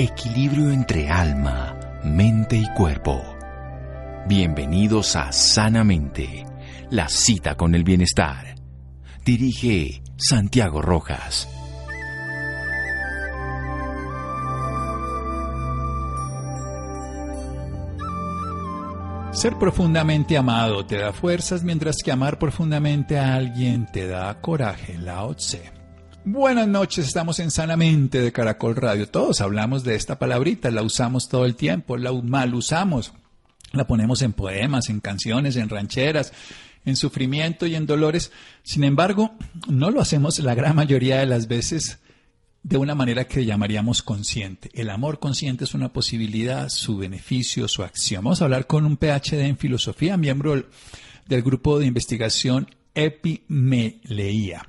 [0.00, 3.22] equilibrio entre alma, mente y cuerpo.
[4.26, 6.46] Bienvenidos a Sanamente,
[6.88, 8.54] la cita con el bienestar.
[9.26, 11.46] Dirige Santiago Rojas.
[19.32, 24.96] Ser profundamente amado te da fuerzas, mientras que amar profundamente a alguien te da coraje.
[24.96, 25.79] Lao Tse.
[26.24, 29.08] Buenas noches, estamos en Sanamente de Caracol Radio.
[29.08, 33.14] Todos hablamos de esta palabrita, la usamos todo el tiempo, la mal usamos.
[33.72, 36.34] La ponemos en poemas, en canciones, en rancheras,
[36.84, 38.32] en sufrimiento y en dolores.
[38.62, 39.32] Sin embargo,
[39.66, 42.00] no lo hacemos la gran mayoría de las veces
[42.62, 44.70] de una manera que llamaríamos consciente.
[44.74, 48.24] El amor consciente es una posibilidad, su beneficio, su acción.
[48.24, 50.66] Vamos a hablar con un PhD en filosofía, miembro
[51.26, 54.66] del grupo de investigación Epimeleía.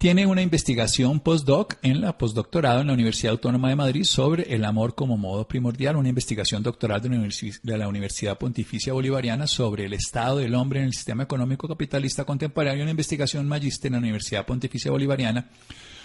[0.00, 4.64] Tiene una investigación postdoc en la postdoctorado en la Universidad Autónoma de Madrid sobre el
[4.64, 10.38] amor como modo primordial, una investigación doctoral de la Universidad Pontificia Bolivariana sobre el estado
[10.38, 14.90] del hombre en el sistema económico capitalista contemporáneo, una investigación magíster en la Universidad Pontificia
[14.90, 15.50] Bolivariana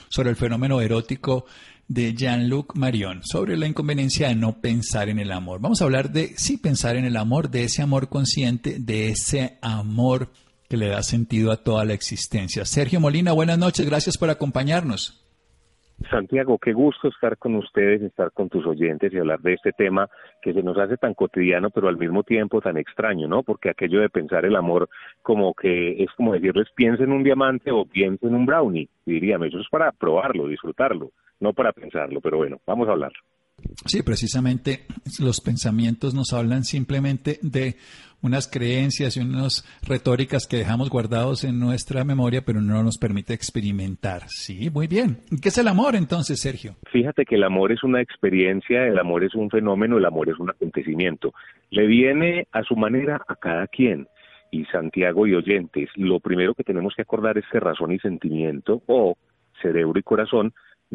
[0.09, 1.45] sobre el fenómeno erótico
[1.87, 5.61] de Jean-Luc Marion, sobre la inconveniencia de no pensar en el amor.
[5.61, 9.57] Vamos a hablar de sí pensar en el amor, de ese amor consciente, de ese
[9.61, 10.31] amor
[10.69, 12.66] que le da sentido a toda la existencia.
[12.66, 15.21] Sergio Molina, buenas noches, gracias por acompañarnos.
[16.09, 20.09] Santiago, qué gusto estar con ustedes, estar con tus oyentes y hablar de este tema
[20.41, 23.43] que se nos hace tan cotidiano, pero al mismo tiempo tan extraño, ¿no?
[23.43, 24.89] Porque aquello de pensar el amor
[25.21, 29.47] como que es como decirles piensen en un diamante o piensen en un brownie, diríamos,
[29.47, 33.13] eso es para probarlo, disfrutarlo, no para pensarlo, pero bueno, vamos a hablar.
[33.86, 34.86] Sí, precisamente
[35.20, 37.75] los pensamientos nos hablan simplemente de
[38.22, 43.33] unas creencias y unas retóricas que dejamos guardados en nuestra memoria, pero no nos permite
[43.33, 44.23] experimentar.
[44.28, 45.20] Sí, muy bien.
[45.42, 46.76] ¿Qué es el amor entonces, Sergio?
[46.92, 50.39] Fíjate que el amor es una experiencia, el amor es un fenómeno, el amor es
[50.39, 51.33] un acontecimiento.
[51.70, 54.08] Le viene a su manera a cada quien.
[54.52, 58.82] Y Santiago y oyentes, lo primero que tenemos que acordar es que razón y sentimiento
[58.88, 59.15] o
[59.61, 60.54] cerebro y corazón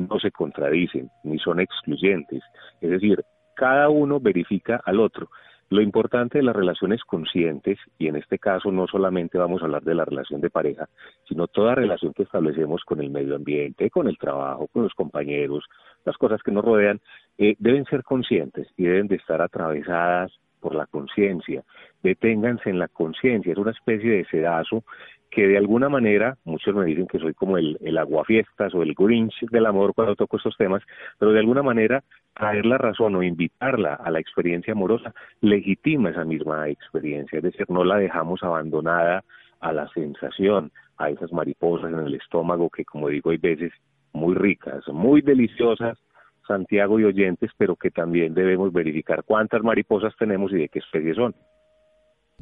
[0.09, 2.43] no se contradicen ni son excluyentes.
[2.81, 3.25] Es decir,
[3.55, 5.29] cada uno verifica al otro.
[5.71, 9.85] Lo importante de las relaciones conscientes, y en este caso no solamente vamos a hablar
[9.85, 10.89] de la relación de pareja,
[11.29, 15.65] sino toda relación que establecemos con el medio ambiente, con el trabajo, con los compañeros,
[16.05, 17.01] las cosas que nos rodean,
[17.39, 21.63] eh, deben ser conscientes y deben de estar atravesadas por la conciencia.
[22.03, 24.83] Deténganse en la conciencia, es una especie de sedazo
[25.31, 28.95] que de alguna manera, muchos me dicen que soy como el, el aguafiestas o el
[28.95, 30.83] grinch del amor cuando toco estos temas,
[31.19, 32.03] pero de alguna manera
[32.35, 37.67] traer la razón o invitarla a la experiencia amorosa legitima esa misma experiencia, es decir,
[37.69, 39.25] no la dejamos abandonada
[39.61, 43.73] a la sensación, a esas mariposas en el estómago que como digo hay veces
[44.13, 45.99] muy ricas, muy deliciosas,
[46.47, 51.15] Santiago y oyentes, pero que también debemos verificar cuántas mariposas tenemos y de qué especie
[51.15, 51.35] son.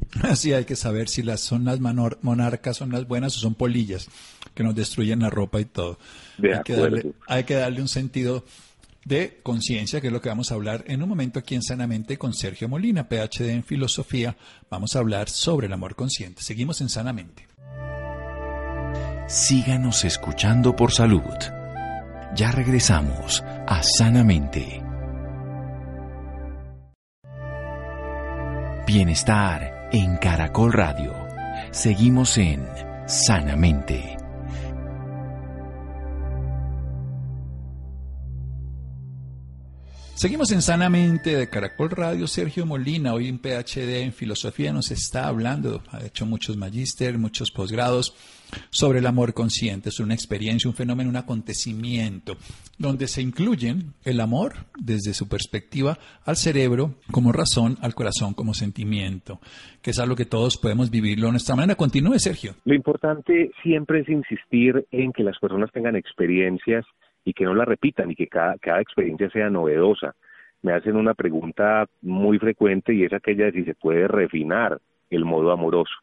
[0.23, 4.07] Así hay que saber si las son las monarcas, son las buenas o son polillas
[4.53, 5.99] que nos destruyen la ropa y todo.
[6.41, 8.43] hay, que darle, hay que darle un sentido
[9.05, 12.17] de conciencia, que es lo que vamos a hablar en un momento aquí en Sanamente
[12.17, 14.35] con Sergio Molina, PhD en filosofía.
[14.69, 16.43] Vamos a hablar sobre el amor consciente.
[16.43, 17.47] Seguimos en Sanamente.
[19.27, 21.21] Síganos escuchando por salud.
[22.35, 24.88] Ya regresamos a Sanamente.
[28.91, 31.13] Bienestar en Caracol Radio.
[31.69, 32.67] Seguimos en
[33.05, 34.17] Sanamente.
[40.15, 42.25] Seguimos en Sanamente de Caracol Radio.
[42.25, 47.51] Sergio Molina, hoy en PhD en filosofía, nos está hablando, ha hecho muchos magíster, muchos
[47.51, 48.15] posgrados
[48.69, 49.89] sobre el amor consciente.
[49.89, 52.37] Es una experiencia, un fenómeno, un acontecimiento,
[52.77, 58.53] donde se incluyen el amor desde su perspectiva al cerebro como razón, al corazón como
[58.53, 59.39] sentimiento,
[59.81, 61.75] que es algo que todos podemos vivirlo de nuestra manera.
[61.75, 62.53] Continúe, Sergio.
[62.65, 66.85] Lo importante siempre es insistir en que las personas tengan experiencias
[67.25, 70.15] y que no la repitan y que cada, cada experiencia sea novedosa.
[70.61, 74.79] Me hacen una pregunta muy frecuente y es aquella de si se puede refinar
[75.09, 75.93] el modo amoroso.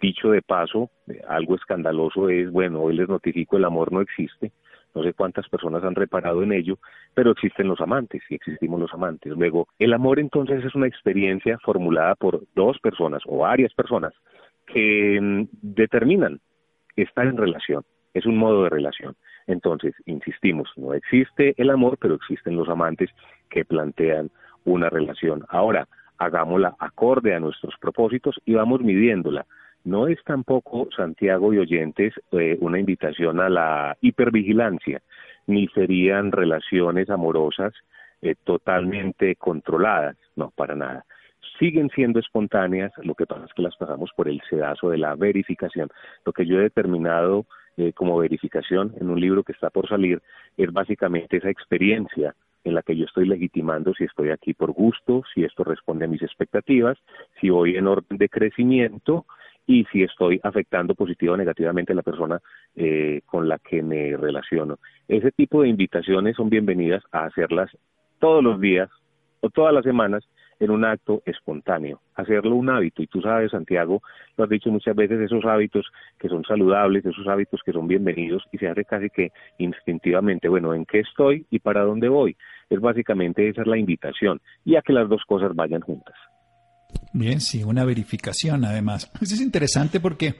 [0.00, 0.90] Dicho de paso,
[1.28, 4.52] algo escandaloso es, bueno, hoy les notifico, el amor no existe,
[4.94, 6.78] no sé cuántas personas han reparado en ello,
[7.14, 9.32] pero existen los amantes y existimos los amantes.
[9.36, 14.12] Luego, el amor entonces es una experiencia formulada por dos personas o varias personas
[14.66, 16.40] que mm, determinan
[16.96, 17.84] estar en relación,
[18.14, 19.16] es un modo de relación.
[19.46, 23.10] Entonces, insistimos, no existe el amor, pero existen los amantes
[23.48, 24.30] que plantean
[24.64, 25.44] una relación.
[25.48, 25.88] Ahora,
[26.18, 29.46] hagámosla acorde a nuestros propósitos y vamos midiéndola.
[29.84, 35.00] No es tampoco, Santiago y oyentes, eh, una invitación a la hipervigilancia,
[35.46, 37.72] ni serían relaciones amorosas
[38.22, 41.06] eh, totalmente controladas, no, para nada.
[41.58, 45.14] Siguen siendo espontáneas, lo que pasa es que las pasamos por el sedazo de la
[45.14, 45.88] verificación.
[46.26, 47.46] Lo que yo he determinado
[47.78, 50.20] eh, como verificación en un libro que está por salir
[50.58, 52.34] es básicamente esa experiencia
[52.64, 56.08] en la que yo estoy legitimando si estoy aquí por gusto, si esto responde a
[56.08, 56.98] mis expectativas,
[57.40, 59.24] si voy en orden de crecimiento
[59.70, 62.40] y si estoy afectando positivo o negativamente a la persona
[62.74, 64.80] eh, con la que me relaciono.
[65.06, 67.70] Ese tipo de invitaciones son bienvenidas a hacerlas
[68.18, 68.90] todos los días
[69.38, 70.28] o todas las semanas
[70.58, 73.00] en un acto espontáneo, hacerlo un hábito.
[73.00, 74.02] Y tú sabes, Santiago,
[74.36, 75.86] lo has dicho muchas veces, esos hábitos
[76.18, 80.74] que son saludables, esos hábitos que son bienvenidos y se hace casi que instintivamente, bueno,
[80.74, 82.36] ¿en qué estoy y para dónde voy?
[82.70, 86.16] Es básicamente esa es la invitación y a que las dos cosas vayan juntas.
[87.12, 89.10] Bien, sí, una verificación además.
[89.20, 90.36] Eso es interesante porque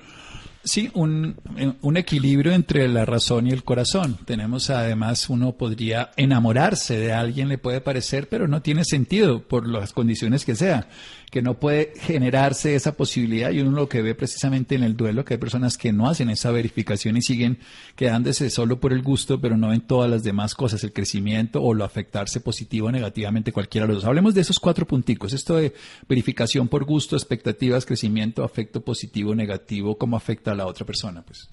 [0.63, 1.37] Sí, un,
[1.81, 4.19] un, equilibrio entre la razón y el corazón.
[4.27, 9.67] Tenemos además, uno podría enamorarse de alguien, le puede parecer, pero no tiene sentido por
[9.67, 10.87] las condiciones que sea,
[11.31, 15.25] que no puede generarse esa posibilidad y uno lo que ve precisamente en el duelo,
[15.25, 17.59] que hay personas que no hacen esa verificación y siguen
[17.95, 21.73] quedándose solo por el gusto, pero no ven todas las demás cosas, el crecimiento o
[21.73, 24.09] lo afectarse positivo o negativamente cualquiera de los dos.
[24.09, 25.73] Hablemos de esos cuatro punticos, esto de
[26.09, 31.49] verificación por gusto, expectativas, crecimiento, afecto positivo, negativo, cómo afecta a la otra persona, pues.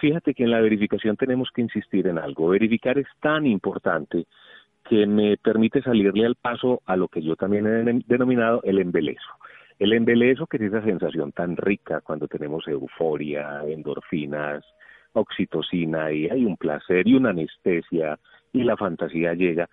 [0.00, 2.48] Fíjate que en la verificación tenemos que insistir en algo.
[2.48, 4.26] Verificar es tan importante
[4.88, 9.30] que me permite salirle al paso a lo que yo también he denominado el embelezo.
[9.78, 14.64] El embelezo, que es esa sensación tan rica cuando tenemos euforia, endorfinas,
[15.14, 18.18] oxitocina y hay un placer y una anestesia
[18.52, 19.68] y la fantasía llega.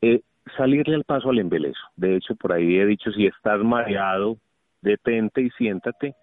[0.00, 0.20] Eh,
[0.56, 1.80] salirle al paso al embelezo.
[1.96, 4.38] De hecho, por ahí he dicho, si estás mareado,
[4.80, 6.14] detente y siéntate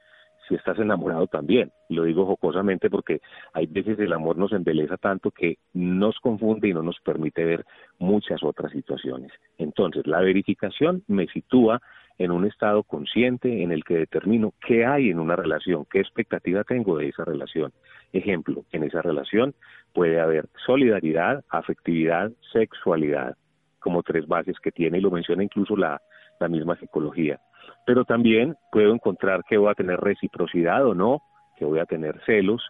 [0.47, 1.71] si estás enamorado también.
[1.89, 3.21] Lo digo jocosamente porque
[3.53, 7.65] hay veces el amor nos embeleza tanto que nos confunde y no nos permite ver
[7.99, 9.31] muchas otras situaciones.
[9.57, 11.81] Entonces, la verificación me sitúa
[12.17, 16.63] en un estado consciente en el que determino qué hay en una relación, qué expectativa
[16.63, 17.71] tengo de esa relación.
[18.11, 19.55] Ejemplo, en esa relación
[19.93, 23.35] puede haber solidaridad, afectividad, sexualidad,
[23.79, 26.01] como tres bases que tiene y lo menciona incluso la,
[26.39, 27.39] la misma psicología
[27.85, 31.21] pero también puedo encontrar que voy a tener reciprocidad o no,
[31.57, 32.63] que voy a tener celos.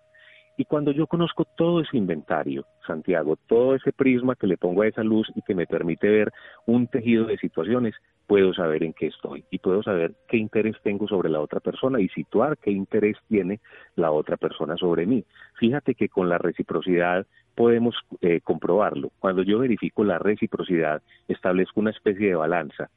[0.56, 4.88] Y cuando yo conozco todo ese inventario, Santiago, todo ese prisma que le pongo a
[4.88, 6.31] esa luz y que me permite ver
[6.68, 7.95] un tejido de situaciones,
[8.27, 12.00] puedo saber en qué estoy y puedo saber qué interés tengo sobre la otra persona
[12.00, 13.60] y situar qué interés tiene
[13.95, 15.24] la otra persona sobre mí.
[15.60, 17.25] Fíjate que con la reciprocidad
[17.56, 19.12] podemos eh, comprobarlo.
[19.19, 22.89] Cuando yo verifico la reciprocidad, establezco una especie de balanza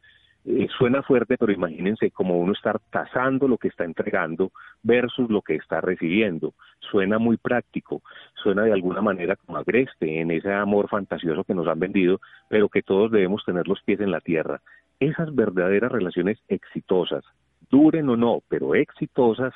[0.49, 4.53] eh, suena fuerte, pero imagínense como uno estar tasando lo que está entregando
[4.85, 6.55] versus lo que está recibiendo.
[6.79, 8.03] Suena muy práctico,
[8.35, 12.69] suena de alguna manera como agreste en ese amor fantasioso que nos han vendido, pero
[12.69, 14.61] que todos debemos tener los pies en la tierra.
[15.01, 17.25] Esas verdaderas relaciones exitosas,
[17.69, 19.53] duren o no, pero exitosas,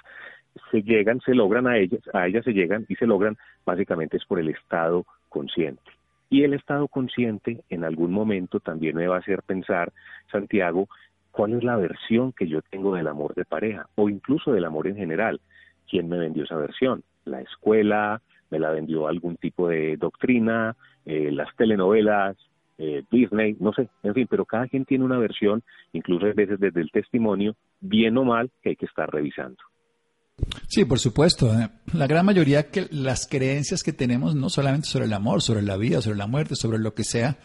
[0.73, 4.25] se llegan, se logran a ellas, a ellas se llegan y se logran básicamente es
[4.25, 5.83] por el estado consciente.
[6.31, 9.93] Y el estado consciente en algún momento también me va a hacer pensar,
[10.31, 10.89] Santiago,
[11.33, 14.87] cuál es la versión que yo tengo del amor de pareja o incluso del amor
[14.87, 15.41] en general.
[15.89, 17.03] ¿Quién me vendió esa versión?
[17.25, 18.23] ¿La escuela?
[18.49, 20.77] ¿Me la vendió algún tipo de doctrina?
[21.05, 22.37] Eh, ¿Las telenovelas?
[22.79, 23.57] Eh, Disney?
[23.59, 25.63] No sé, en fin, pero cada quien tiene una versión,
[25.93, 29.63] incluso a veces desde el testimonio, bien o mal, que hay que estar revisando.
[30.69, 31.59] Sí, por supuesto.
[31.59, 31.71] ¿eh?
[31.93, 35.77] La gran mayoría que las creencias que tenemos, no solamente sobre el amor, sobre la
[35.77, 37.39] vida, sobre la muerte, sobre lo que sea,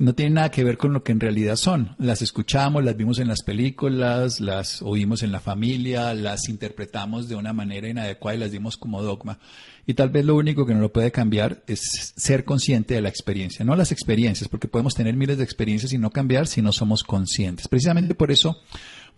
[0.00, 1.94] no tienen nada que ver con lo que en realidad son.
[1.98, 7.36] Las escuchamos, las vimos en las películas, las oímos en la familia, las interpretamos de
[7.36, 9.38] una manera inadecuada y las dimos como dogma.
[9.86, 13.10] Y tal vez lo único que no lo puede cambiar es ser consciente de la
[13.10, 16.72] experiencia, no las experiencias, porque podemos tener miles de experiencias y no cambiar si no
[16.72, 17.68] somos conscientes.
[17.68, 18.56] Precisamente por eso,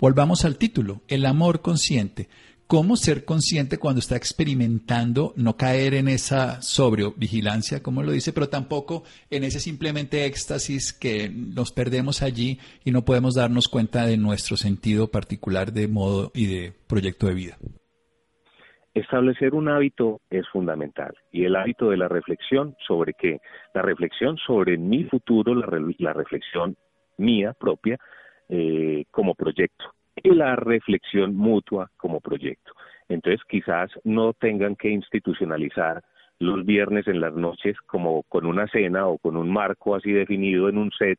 [0.00, 2.28] volvamos al título, el amor consciente
[2.72, 8.48] cómo ser consciente cuando está experimentando, no caer en esa sobrevigilancia, como lo dice, pero
[8.48, 14.16] tampoco en ese simplemente éxtasis que nos perdemos allí y no podemos darnos cuenta de
[14.16, 17.58] nuestro sentido particular de modo y de proyecto de vida.
[18.94, 23.40] Establecer un hábito es fundamental y el hábito de la reflexión sobre qué?
[23.74, 26.78] La reflexión sobre mi futuro, la, reflexión
[27.18, 27.98] mía propia
[28.48, 32.72] eh, como proyecto y la reflexión mutua como proyecto.
[33.08, 36.02] Entonces quizás no tengan que institucionalizar
[36.38, 40.68] los viernes en las noches como con una cena o con un marco así definido
[40.68, 41.18] en un set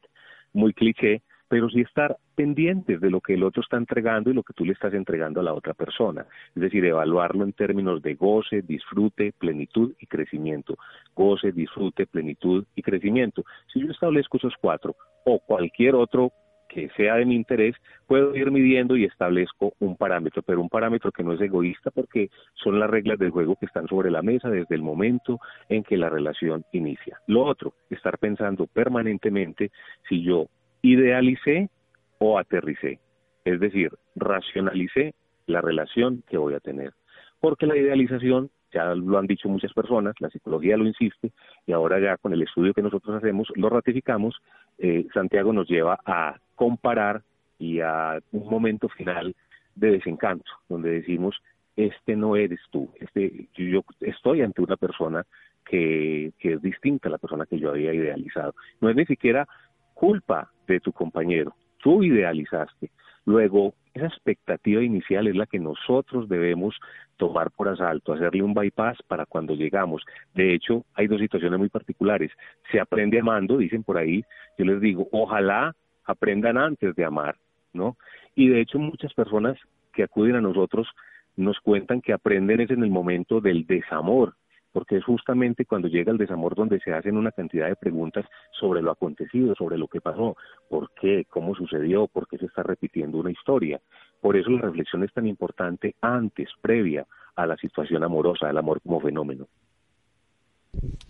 [0.54, 4.44] muy cliché, pero sí estar pendientes de lo que el otro está entregando y lo
[4.44, 6.26] que tú le estás entregando a la otra persona.
[6.56, 10.78] Es decir, evaluarlo en términos de goce, disfrute, plenitud y crecimiento.
[11.16, 13.46] Goce, disfrute, plenitud y crecimiento.
[13.72, 14.96] Si yo establezco esos cuatro
[15.26, 16.32] o cualquier otro
[16.74, 17.76] que sea de mi interés,
[18.08, 22.30] puedo ir midiendo y establezco un parámetro, pero un parámetro que no es egoísta porque
[22.56, 25.40] son las reglas del juego que están sobre la mesa desde el momento
[25.70, 27.20] en que la relación inicia.
[27.28, 29.72] Lo otro, estar pensando permanentemente
[30.10, 30.48] si yo
[30.82, 31.70] idealicé
[32.18, 33.00] o aterricé,
[33.46, 35.14] es decir, racionalicé
[35.46, 36.94] la relación que voy a tener.
[37.40, 41.32] Porque la idealización, ya lo han dicho muchas personas, la psicología lo insiste,
[41.68, 44.42] y ahora ya con el estudio que nosotros hacemos lo ratificamos,
[44.80, 47.24] eh, Santiago nos lleva a comparar
[47.60, 49.36] y a un momento final
[49.76, 51.42] de desencanto, donde decimos,
[51.76, 55.26] este no eres tú, este, yo estoy ante una persona
[55.66, 58.54] que, que es distinta a la persona que yo había idealizado.
[58.82, 59.48] No es ni siquiera
[59.94, 62.92] culpa de tu compañero, tú idealizaste.
[63.26, 66.76] Luego, esa expectativa inicial es la que nosotros debemos
[67.18, 70.04] tomar por asalto, hacerle un bypass para cuando llegamos.
[70.34, 72.32] De hecho, hay dos situaciones muy particulares.
[72.72, 74.24] Se aprende amando, dicen por ahí,
[74.58, 75.74] yo les digo, ojalá
[76.06, 77.38] aprendan antes de amar,
[77.74, 77.98] ¿no?
[78.36, 79.58] Y de hecho muchas personas
[79.94, 80.88] que acuden a nosotros
[81.36, 84.36] nos cuentan que aprenden es en el momento del desamor,
[84.72, 88.82] porque es justamente cuando llega el desamor donde se hacen una cantidad de preguntas sobre
[88.82, 90.36] lo acontecido, sobre lo que pasó,
[90.70, 93.80] por qué, cómo sucedió, por qué se está repitiendo una historia.
[94.20, 97.06] Por eso la reflexión es tan importante antes, previa
[97.36, 99.48] a la situación amorosa, al amor como fenómeno.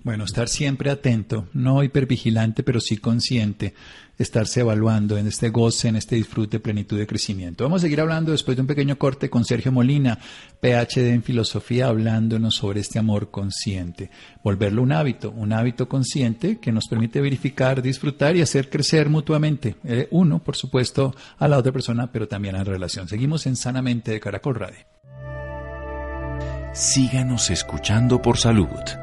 [0.04, 3.74] Bueno, estar siempre atento, no hipervigilante, pero sí consciente,
[4.18, 7.64] estarse evaluando en este goce, en este disfrute, plenitud de crecimiento.
[7.64, 10.20] Vamos a seguir hablando después de un pequeño corte con Sergio Molina,
[10.60, 14.12] PhD en filosofía, hablándonos sobre este amor consciente.
[14.44, 19.78] Volverlo un hábito, un hábito consciente que nos permite verificar, disfrutar y hacer crecer mutuamente.
[19.86, 23.08] Eh, uno, por supuesto, a la otra persona, pero también a la relación.
[23.08, 24.80] Seguimos en Sanamente de Caracol Radio.
[26.74, 29.03] Síganos escuchando por salud.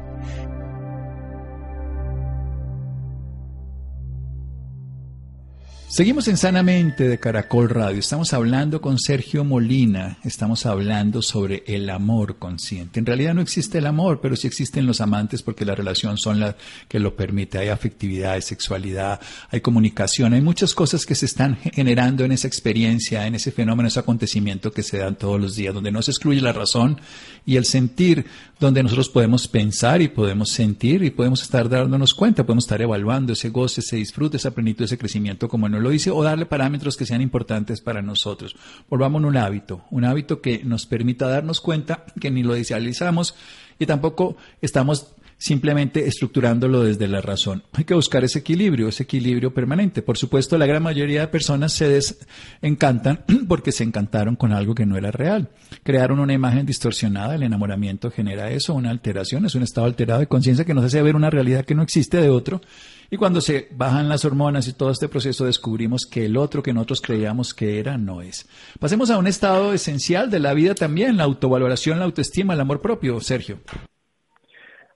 [5.91, 7.99] Seguimos en Sanamente de Caracol Radio.
[7.99, 10.19] Estamos hablando con Sergio Molina.
[10.23, 12.97] Estamos hablando sobre el amor consciente.
[12.97, 16.39] En realidad no existe el amor, pero sí existen los amantes porque la relación son
[16.39, 16.55] las
[16.87, 17.57] que lo permite.
[17.57, 19.19] Hay afectividad, hay sexualidad,
[19.49, 23.89] hay comunicación, hay muchas cosas que se están generando en esa experiencia, en ese fenómeno,
[23.89, 27.01] ese acontecimiento que se dan todos los días, donde no se excluye la razón
[27.45, 28.27] y el sentir,
[28.61, 33.33] donde nosotros podemos pensar y podemos sentir y podemos estar dándonos cuenta, podemos estar evaluando
[33.33, 36.95] ese goce, ese disfrute, esa plenitud, ese crecimiento como no lo dice, o darle parámetros
[36.95, 38.55] que sean importantes para nosotros.
[38.87, 43.33] Volvamos a un hábito, un hábito que nos permita darnos cuenta que ni lo idealizamos
[43.79, 45.07] y tampoco estamos
[45.41, 47.63] simplemente estructurándolo desde la razón.
[47.73, 50.03] Hay que buscar ese equilibrio, ese equilibrio permanente.
[50.03, 54.85] Por supuesto, la gran mayoría de personas se desencantan porque se encantaron con algo que
[54.85, 55.49] no era real.
[55.81, 60.27] Crearon una imagen distorsionada, el enamoramiento genera eso, una alteración, es un estado alterado de
[60.27, 62.61] conciencia que nos hace ver una realidad que no existe de otro
[63.09, 66.71] y cuando se bajan las hormonas y todo este proceso descubrimos que el otro que
[66.71, 68.47] nosotros creíamos que era no es.
[68.79, 72.79] Pasemos a un estado esencial de la vida también, la autovaloración, la autoestima, el amor
[72.79, 73.57] propio, Sergio.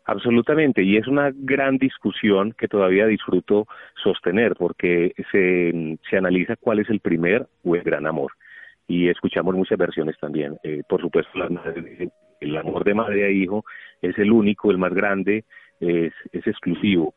[0.07, 3.67] Absolutamente, y es una gran discusión que todavía disfruto
[4.03, 8.31] sostener porque se, se analiza cuál es el primer o el gran amor.
[8.87, 10.57] Y escuchamos muchas versiones también.
[10.63, 11.31] Eh, por supuesto,
[12.39, 13.65] el amor de madre a hijo
[13.99, 15.43] es el único, el más grande,
[15.79, 17.15] es, es exclusivo.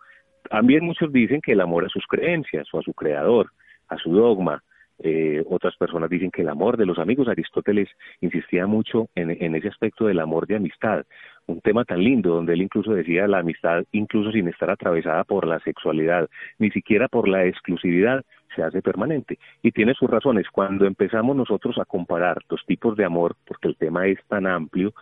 [0.49, 3.50] También muchos dicen que el amor a sus creencias o a su creador,
[3.88, 4.62] a su dogma.
[5.00, 7.88] Eh, otras personas dicen que el amor de los amigos, Aristóteles
[8.21, 11.04] insistía mucho en, en, ese aspecto del amor de amistad,
[11.49, 15.47] un tema tan lindo donde él incluso decía la amistad, incluso sin estar atravesada por
[15.47, 16.28] la sexualidad,
[16.59, 18.23] ni siquiera por la exclusividad,
[18.55, 19.38] se hace permanente.
[19.62, 20.47] Y tiene sus razones.
[20.52, 24.93] Cuando empezamos nosotros a comparar los tipos de amor, porque el tema es tan amplio,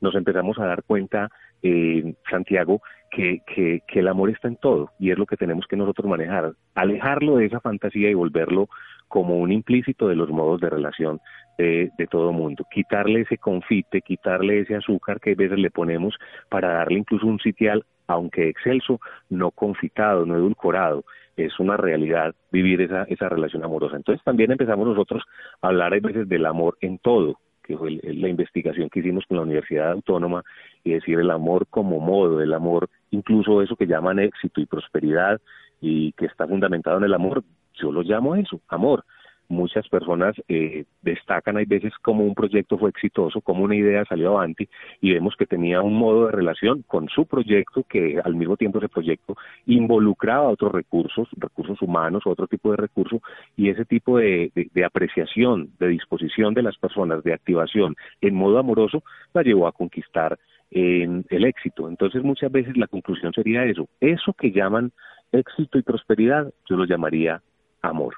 [0.00, 1.28] nos empezamos a dar cuenta,
[1.62, 5.66] eh, Santiago, que, que, que el amor está en todo y es lo que tenemos
[5.66, 8.68] que nosotros manejar, alejarlo de esa fantasía y volverlo
[9.08, 11.20] como un implícito de los modos de relación
[11.58, 12.66] de, de, todo mundo.
[12.70, 16.14] Quitarle ese confite, quitarle ese azúcar que a veces le ponemos
[16.48, 21.04] para darle incluso un sitial, aunque excelso, no confitado, no edulcorado.
[21.36, 23.96] Es una realidad vivir esa, esa relación amorosa.
[23.96, 25.22] Entonces también empezamos nosotros
[25.60, 29.38] a hablar a veces del amor en todo, que fue la investigación que hicimos con
[29.38, 30.42] la Universidad Autónoma,
[30.84, 35.40] y decir el amor como modo, el amor, incluso eso que llaman éxito y prosperidad,
[35.80, 37.42] y que está fundamentado en el amor,
[37.74, 39.04] yo lo llamo eso, amor.
[39.48, 44.38] Muchas personas eh, destacan hay veces como un proyecto fue exitoso, como una idea salió
[44.38, 44.68] adelante
[45.00, 48.78] y vemos que tenía un modo de relación con su proyecto que al mismo tiempo
[48.78, 49.36] ese proyecto
[49.66, 53.20] involucraba otros recursos, recursos humanos, otro tipo de recursos
[53.56, 58.58] y ese tipo de, de apreciación, de disposición de las personas, de activación en modo
[58.58, 59.02] amoroso,
[59.34, 60.38] la llevó a conquistar
[60.70, 61.88] en el éxito.
[61.88, 64.92] Entonces muchas veces la conclusión sería eso, eso que llaman
[65.32, 67.42] éxito y prosperidad, yo lo llamaría
[67.82, 68.16] amor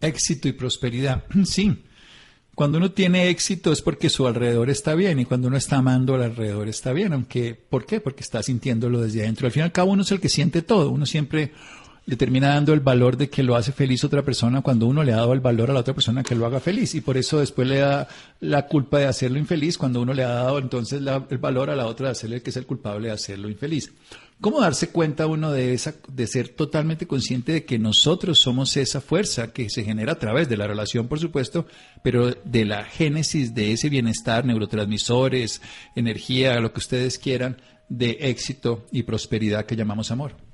[0.00, 1.24] éxito y prosperidad.
[1.44, 1.84] Sí,
[2.54, 6.14] cuando uno tiene éxito es porque su alrededor está bien y cuando uno está amando
[6.14, 8.00] al alrededor está bien, aunque ¿por qué?
[8.00, 9.46] Porque está sintiéndolo desde adentro.
[9.46, 11.52] Al fin y al cabo uno es el que siente todo, uno siempre
[12.10, 15.12] le termina dando el valor de que lo hace feliz otra persona cuando uno le
[15.12, 17.38] ha dado el valor a la otra persona que lo haga feliz y por eso
[17.38, 18.08] después le da
[18.40, 21.00] la culpa de hacerlo infeliz cuando uno le ha dado entonces
[21.30, 23.92] el valor a la otra de hacerle que es el culpable de hacerlo infeliz.
[24.40, 29.00] ¿Cómo darse cuenta uno de esa, de ser totalmente consciente de que nosotros somos esa
[29.00, 31.66] fuerza que se genera a través de la relación, por supuesto,
[32.02, 35.62] pero de la génesis de ese bienestar, neurotransmisores,
[35.94, 40.49] energía, lo que ustedes quieran, de éxito y prosperidad que llamamos amor?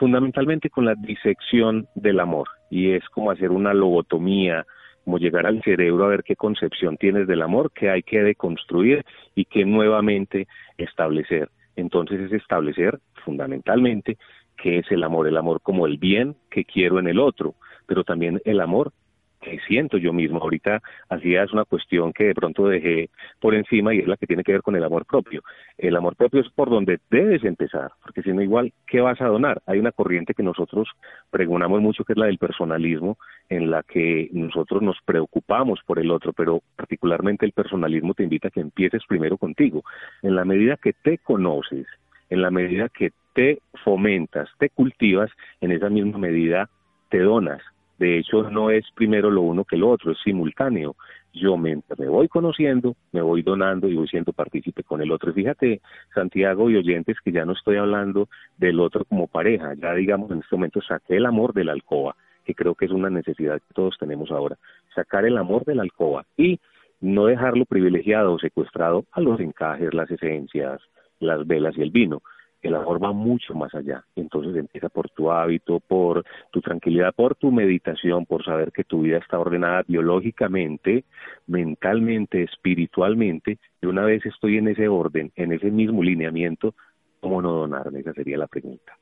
[0.00, 4.64] Fundamentalmente con la disección del amor, y es como hacer una lobotomía,
[5.04, 9.04] como llegar al cerebro a ver qué concepción tienes del amor, que hay que deconstruir
[9.34, 11.50] y que nuevamente establecer.
[11.76, 14.16] Entonces es establecer fundamentalmente
[14.56, 18.02] qué es el amor, el amor como el bien que quiero en el otro, pero
[18.02, 18.94] también el amor
[19.40, 20.38] que siento yo mismo.
[20.40, 24.26] Ahorita hacía es una cuestión que de pronto dejé por encima y es la que
[24.26, 25.42] tiene que ver con el amor propio.
[25.78, 29.26] El amor propio es por donde debes empezar, porque si no igual, ¿qué vas a
[29.26, 29.62] donar?
[29.66, 30.88] Hay una corriente que nosotros
[31.30, 33.18] pregonamos mucho que es la del personalismo,
[33.48, 38.48] en la que nosotros nos preocupamos por el otro, pero particularmente el personalismo te invita
[38.48, 39.82] a que empieces primero contigo.
[40.22, 41.86] En la medida que te conoces,
[42.28, 45.30] en la medida que te fomentas, te cultivas,
[45.60, 46.68] en esa misma medida
[47.08, 47.62] te donas,
[48.00, 50.96] de hecho, no es primero lo uno que lo otro, es simultáneo.
[51.34, 55.34] Yo me, me voy conociendo, me voy donando y voy siendo partícipe con el otro.
[55.34, 55.82] Fíjate,
[56.14, 60.38] Santiago y oyentes, que ya no estoy hablando del otro como pareja, ya digamos en
[60.38, 62.16] este momento saqué el amor de la alcoba,
[62.46, 64.56] que creo que es una necesidad que todos tenemos ahora,
[64.94, 66.58] sacar el amor de la alcoba y
[67.02, 70.80] no dejarlo privilegiado o secuestrado a los encajes, las esencias,
[71.18, 72.22] las velas y el vino,
[72.68, 74.04] el amor va mucho más allá.
[74.16, 79.02] Entonces empieza por tu hábito, por tu tranquilidad, por tu meditación, por saber que tu
[79.02, 81.04] vida está ordenada biológicamente,
[81.46, 83.58] mentalmente, espiritualmente.
[83.80, 86.74] Y una vez estoy en ese orden, en ese mismo lineamiento,
[87.20, 88.00] ¿cómo no donarme?
[88.00, 88.92] Esa sería la pregunta.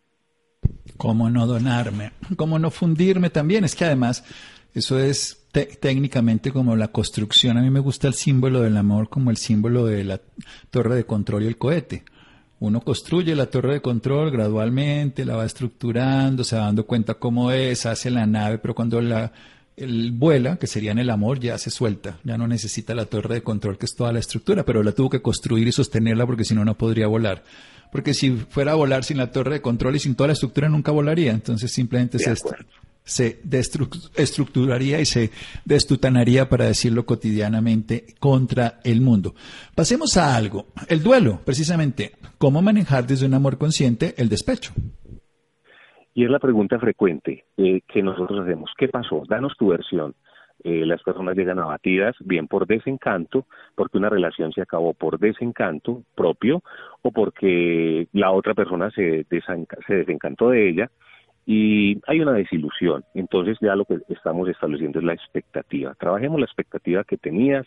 [0.96, 2.12] ¿Cómo no donarme?
[2.36, 3.64] ¿Cómo no fundirme también?
[3.64, 4.24] Es que además
[4.74, 5.48] eso es
[5.80, 7.56] técnicamente como la construcción.
[7.56, 10.20] A mí me gusta el símbolo del amor como el símbolo de la
[10.70, 12.04] torre de control y el cohete
[12.60, 17.52] uno construye la torre de control gradualmente, la va estructurando, se va dando cuenta cómo
[17.52, 19.32] es, hace la nave, pero cuando la
[19.78, 23.36] el vuela, que sería en el amor, ya se suelta, ya no necesita la torre
[23.36, 26.44] de control, que es toda la estructura, pero la tuvo que construir y sostenerla porque
[26.44, 27.44] si no, no podría volar.
[27.92, 30.68] Porque si fuera a volar sin la torre de control y sin toda la estructura,
[30.68, 31.32] nunca volaría.
[31.32, 32.34] Entonces simplemente se,
[33.08, 33.40] se
[34.16, 35.30] estructuraría y se
[35.64, 39.34] destutanaría, para decirlo cotidianamente, contra el mundo.
[39.74, 44.72] Pasemos a algo, el duelo, precisamente, cómo manejar desde un amor consciente el despecho.
[46.14, 49.22] Y es la pregunta frecuente eh, que nosotros hacemos, ¿qué pasó?
[49.28, 50.14] Danos tu versión.
[50.64, 56.02] Eh, las personas llegan abatidas, bien por desencanto, porque una relación se acabó por desencanto
[56.16, 56.62] propio
[57.02, 59.24] o porque la otra persona se,
[59.86, 60.90] se desencantó de ella
[61.50, 63.04] y hay una desilusión.
[63.14, 65.94] Entonces ya lo que estamos estableciendo es la expectativa.
[65.94, 67.66] Trabajemos la expectativa que tenías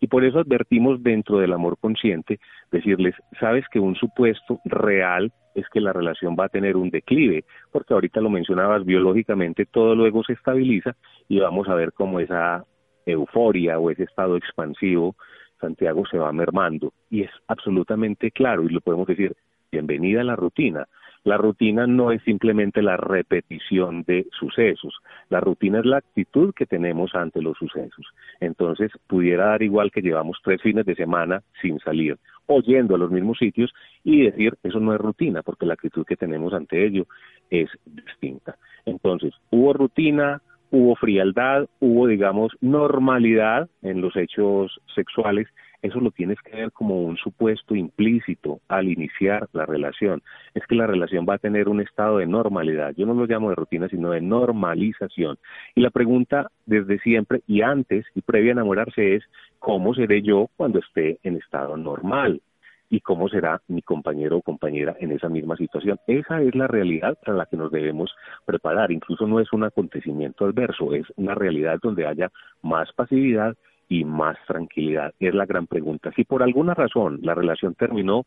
[0.00, 2.38] y por eso advertimos dentro del amor consciente
[2.70, 7.44] decirles, sabes que un supuesto real es que la relación va a tener un declive,
[7.72, 10.94] porque ahorita lo mencionabas biológicamente, todo luego se estabiliza
[11.28, 12.64] y vamos a ver cómo esa
[13.06, 15.16] euforia o ese estado expansivo,
[15.60, 16.92] Santiago, se va mermando.
[17.10, 19.34] Y es absolutamente claro y lo podemos decir,
[19.72, 20.86] bienvenida a la rutina.
[21.26, 24.94] La rutina no es simplemente la repetición de sucesos,
[25.28, 28.06] la rutina es la actitud que tenemos ante los sucesos.
[28.38, 33.10] Entonces, pudiera dar igual que llevamos tres fines de semana sin salir, oyendo a los
[33.10, 37.08] mismos sitios y decir, eso no es rutina, porque la actitud que tenemos ante ello
[37.50, 38.54] es distinta.
[38.84, 45.48] Entonces, hubo rutina, hubo frialdad, hubo, digamos, normalidad en los hechos sexuales
[45.82, 50.22] eso lo tienes que ver como un supuesto implícito al iniciar la relación.
[50.54, 52.94] Es que la relación va a tener un estado de normalidad.
[52.96, 55.38] Yo no lo llamo de rutina, sino de normalización.
[55.74, 59.24] Y la pregunta desde siempre y antes y previa a enamorarse es,
[59.58, 62.40] ¿cómo seré yo cuando esté en estado normal?
[62.88, 65.98] y cómo será mi compañero o compañera en esa misma situación.
[66.06, 68.92] Esa es la realidad para la que nos debemos preparar.
[68.92, 72.30] Incluso no es un acontecimiento adverso, es una realidad donde haya
[72.62, 73.56] más pasividad
[73.88, 75.14] y más tranquilidad.
[75.20, 76.10] Es la gran pregunta.
[76.16, 78.24] Si por alguna razón la relación terminó,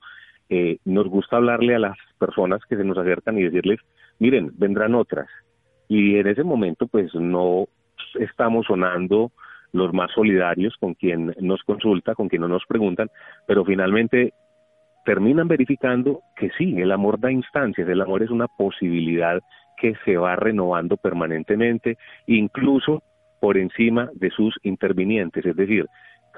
[0.50, 3.80] eh, nos gusta hablarle a las personas que se nos acercan y decirles,
[4.19, 5.28] miren, vendrán otras.
[5.88, 7.67] Y en ese momento, pues no
[8.15, 9.32] estamos sonando
[9.72, 13.10] los más solidarios con quien nos consulta, con quien no nos preguntan,
[13.48, 14.34] pero finalmente
[15.06, 19.39] terminan verificando que sí, el amor da instancias, el amor es una posibilidad
[19.78, 23.02] que se va renovando permanentemente, incluso
[23.39, 25.86] por encima de sus intervinientes, es decir,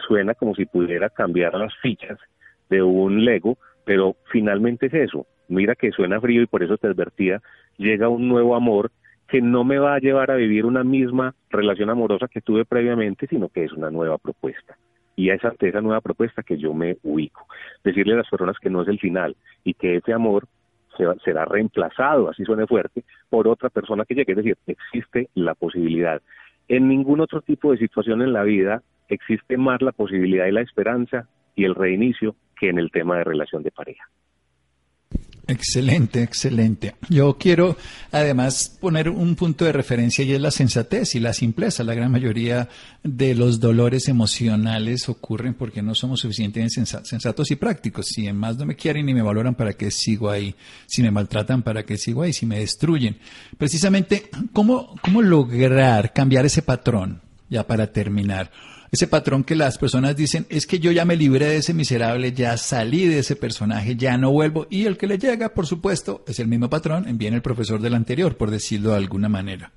[0.07, 2.17] suena como si pudiera cambiar las fichas
[2.69, 5.27] de un Lego, pero finalmente es eso.
[5.47, 7.41] Mira que suena frío y por eso te advertía,
[7.77, 8.91] llega un nuevo amor
[9.27, 13.27] que no me va a llevar a vivir una misma relación amorosa que tuve previamente,
[13.27, 14.77] sino que es una nueva propuesta.
[15.15, 17.45] Y es esa nueva propuesta que yo me ubico.
[17.83, 20.47] Decirle a las personas que no es el final y que ese amor
[21.23, 24.33] será reemplazado, así suene fuerte, por otra persona que llegue.
[24.33, 26.21] Es decir, existe la posibilidad.
[26.67, 30.61] En ningún otro tipo de situación en la vida existe más la posibilidad y la
[30.61, 34.09] esperanza y el reinicio que en el tema de relación de pareja.
[35.51, 36.95] Excelente, excelente.
[37.09, 37.75] Yo quiero
[38.09, 41.83] además poner un punto de referencia y es la sensatez y la simpleza.
[41.83, 42.69] La gran mayoría
[43.03, 48.07] de los dolores emocionales ocurren porque no somos suficientemente sensatos y prácticos.
[48.07, 50.55] Si en más no me quieren ni me valoran, ¿para qué sigo ahí?
[50.85, 52.31] Si me maltratan, ¿para qué sigo ahí?
[52.31, 53.17] Si me destruyen.
[53.57, 57.21] Precisamente, ¿cómo, cómo lograr cambiar ese patrón?
[57.49, 58.51] Ya para terminar
[58.91, 62.33] ese patrón que las personas dicen, es que yo ya me libré de ese miserable,
[62.33, 64.67] ya salí de ese personaje, ya no vuelvo.
[64.69, 67.93] Y el que le llega, por supuesto, es el mismo patrón, viene el profesor del
[67.93, 69.71] anterior, por decirlo de alguna manera.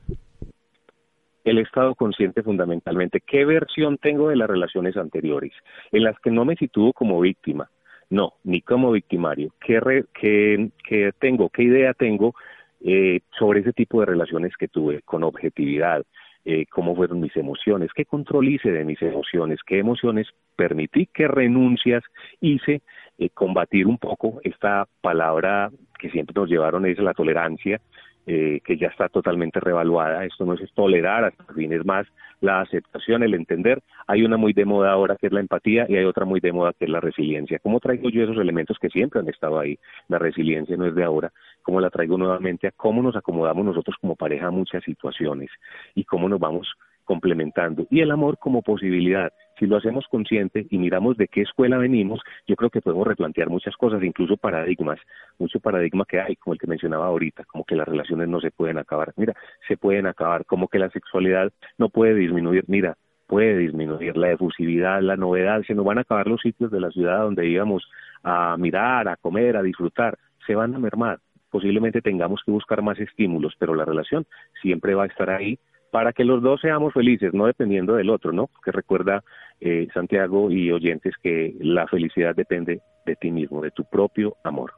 [1.45, 3.21] El estado consciente fundamentalmente.
[3.21, 5.53] ¿Qué versión tengo de las relaciones anteriores?
[5.93, 7.71] En las que no me sitúo como víctima,
[8.11, 9.53] no, ni como victimario.
[9.65, 9.81] ¿Qué,
[10.13, 11.51] qué, tengo?
[11.51, 12.35] ¿Qué idea tengo
[12.81, 16.05] eh, sobre ese tipo de relaciones que tuve con objetividad?
[16.47, 20.27] Eh, cómo fueron mis emociones, qué control hice de mis emociones, qué emociones
[20.57, 22.03] permití, qué renuncias
[22.39, 22.83] hice,
[23.17, 27.81] eh, combatir un poco esta palabra que siempre nos llevaron es la tolerancia,
[28.27, 30.25] eh, que ya está totalmente revaluada.
[30.25, 32.07] Esto no es tolerar, hasta fin es más
[32.41, 33.83] la aceptación, el entender.
[34.07, 36.53] Hay una muy de moda ahora que es la empatía y hay otra muy de
[36.53, 37.59] moda que es la resiliencia.
[37.59, 39.79] ¿Cómo traigo yo esos elementos que siempre han estado ahí?
[40.09, 41.33] La resiliencia no es de ahora.
[41.63, 45.51] ¿Cómo la traigo nuevamente a cómo nos acomodamos nosotros como pareja a muchas situaciones
[45.95, 46.69] y cómo nos vamos
[47.05, 47.87] complementando.
[47.91, 52.21] Y el amor como posibilidad si lo hacemos consciente y miramos de qué escuela venimos,
[52.47, 54.99] yo creo que podemos replantear muchas cosas, incluso paradigmas,
[55.39, 58.51] mucho paradigma que hay, como el que mencionaba ahorita, como que las relaciones no se
[58.51, 59.13] pueden acabar.
[59.17, 59.35] Mira,
[59.69, 62.65] se pueden acabar, como que la sexualidad no puede disminuir.
[62.67, 66.81] Mira, puede disminuir la efusividad, la novedad, se nos van a acabar los sitios de
[66.81, 67.85] la ciudad donde íbamos
[68.23, 71.21] a mirar, a comer, a disfrutar, se van a mermar.
[71.51, 74.27] Posiblemente tengamos que buscar más estímulos, pero la relación
[74.61, 75.59] siempre va a estar ahí
[75.95, 78.51] para que los dos seamos felices, no dependiendo del otro, ¿no?
[78.65, 79.23] Que recuerda
[79.61, 84.73] eh, Santiago y oyentes que la felicidad depende de ti mismo, de tu propio amor.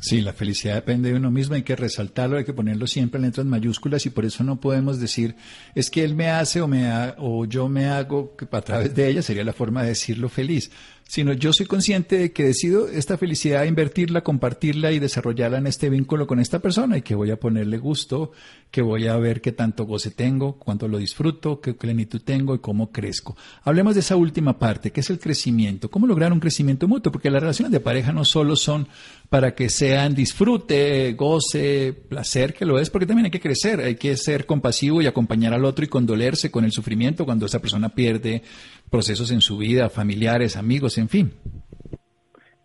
[0.00, 3.26] Sí, la felicidad depende de uno mismo, hay que resaltarlo, hay que ponerlo siempre en
[3.26, 5.34] letras mayúsculas y por eso no podemos decir
[5.74, 9.20] es que él me hace o, me o yo me hago, a través de ella
[9.20, 10.70] sería la forma de decirlo feliz
[11.10, 15.90] sino yo soy consciente de que decido esta felicidad invertirla, compartirla y desarrollarla en este
[15.90, 18.30] vínculo con esta persona y que voy a ponerle gusto,
[18.70, 22.60] que voy a ver qué tanto goce tengo, cuánto lo disfruto, qué plenitud tengo y
[22.60, 23.36] cómo crezco.
[23.64, 25.90] Hablemos de esa última parte, que es el crecimiento.
[25.90, 27.10] ¿Cómo lograr un crecimiento mutuo?
[27.10, 28.86] Porque las relaciones de pareja no solo son
[29.28, 33.96] para que sean disfrute, goce, placer, que lo es, porque también hay que crecer, hay
[33.96, 37.88] que ser compasivo y acompañar al otro y condolerse con el sufrimiento cuando esa persona
[37.88, 38.44] pierde
[38.90, 41.32] procesos en su vida, familiares, amigos, en fin.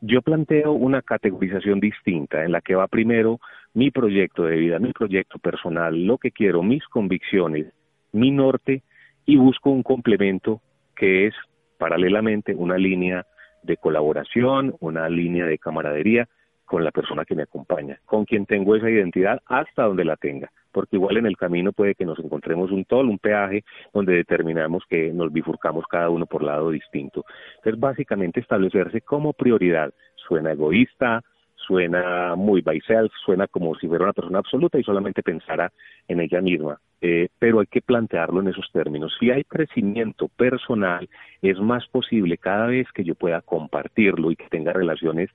[0.01, 3.39] Yo planteo una categorización distinta en la que va primero
[3.73, 7.67] mi proyecto de vida, mi proyecto personal, lo que quiero, mis convicciones,
[8.11, 8.83] mi norte
[9.25, 10.61] y busco un complemento
[10.95, 11.33] que es
[11.77, 13.25] paralelamente una línea
[13.63, 16.27] de colaboración, una línea de camaradería
[16.65, 20.51] con la persona que me acompaña, con quien tengo esa identidad hasta donde la tenga,
[20.75, 24.83] porque igual en el camino puede que nos encontremos un tol, un peaje, donde determinamos
[24.89, 27.23] que nos bifurcamos cada uno por lado distinto.
[27.55, 29.93] Entonces, básicamente establecerse como prioridad.
[30.15, 31.23] Suena egoísta,
[31.55, 35.71] suena muy by self, suena como si fuera una persona absoluta y solamente pensara
[36.09, 36.77] en ella misma.
[36.99, 39.15] Eh, pero hay que plantearlo en esos términos.
[39.17, 41.07] Si hay crecimiento personal,
[41.41, 45.29] es más posible cada vez que yo pueda compartirlo y que tenga relaciones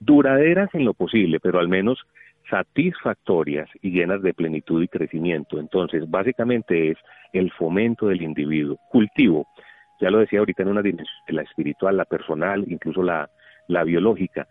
[0.00, 1.98] duraderas en lo posible, pero al menos
[2.50, 5.58] satisfactorias y llenas de plenitud y crecimiento.
[5.58, 6.98] Entonces, básicamente es
[7.32, 9.46] el fomento del individuo, cultivo,
[10.00, 13.30] ya lo decía ahorita en una dimensión, la espiritual, la personal, incluso la,
[13.66, 14.46] la biológica,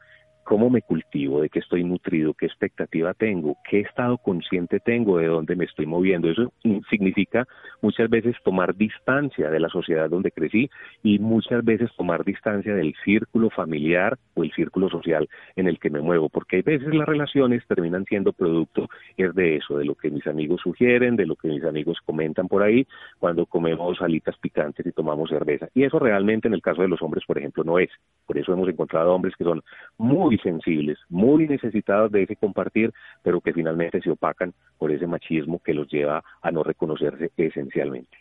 [0.45, 5.25] cómo me cultivo, de qué estoy nutrido, qué expectativa tengo, qué estado consciente tengo de
[5.25, 6.29] dónde me estoy moviendo.
[6.29, 6.53] Eso
[6.89, 7.47] significa
[7.81, 10.69] muchas veces tomar distancia de la sociedad donde crecí
[11.01, 15.89] y muchas veces tomar distancia del círculo familiar o el círculo social en el que
[15.89, 19.95] me muevo, porque hay veces las relaciones terminan siendo producto es de eso, de lo
[19.95, 22.85] que mis amigos sugieren, de lo que mis amigos comentan por ahí
[23.17, 25.69] cuando comemos alitas picantes y tomamos cerveza.
[25.73, 27.89] Y eso realmente en el caso de los hombres, por ejemplo, no es.
[28.27, 29.63] Por eso hemos encontrado hombres que son
[29.97, 32.93] muy sensibles, muy necesitados de ese compartir,
[33.23, 38.17] pero que finalmente se opacan por ese machismo que los lleva a no reconocerse esencialmente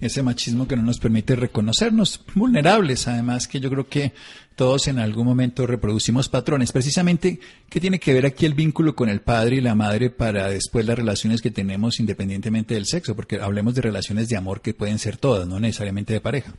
[0.00, 4.12] ese machismo que no nos permite reconocernos vulnerables, además que yo creo que
[4.54, 6.72] todos en algún momento reproducimos patrones.
[6.72, 10.48] Precisamente, ¿qué tiene que ver aquí el vínculo con el padre y la madre para
[10.48, 13.16] después las relaciones que tenemos independientemente del sexo?
[13.16, 16.52] Porque hablemos de relaciones de amor que pueden ser todas, no necesariamente de pareja.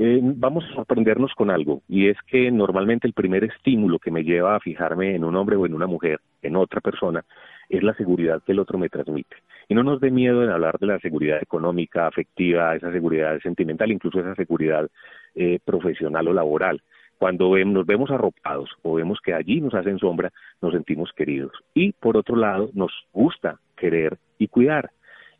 [0.00, 4.22] Eh, vamos a sorprendernos con algo, y es que normalmente el primer estímulo que me
[4.22, 7.24] lleva a fijarme en un hombre o en una mujer, en otra persona,
[7.68, 9.34] es la seguridad que el otro me transmite.
[9.68, 13.90] Y no nos dé miedo en hablar de la seguridad económica, afectiva, esa seguridad sentimental,
[13.90, 14.88] incluso esa seguridad
[15.34, 16.80] eh, profesional o laboral.
[17.18, 20.30] Cuando nos vemos arropados o vemos que allí nos hacen sombra,
[20.62, 21.50] nos sentimos queridos.
[21.74, 24.92] Y por otro lado, nos gusta querer y cuidar